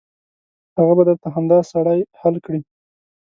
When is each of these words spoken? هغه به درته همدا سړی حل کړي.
هغه 0.77 0.93
به 0.97 1.03
درته 1.09 1.27
همدا 1.35 1.59
سړی 1.71 1.99
حل 2.19 2.35
کړي. 2.45 2.61